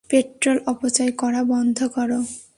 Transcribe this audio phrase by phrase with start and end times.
[0.09, 2.19] Petrol অপচয় করা বন্ধ করো?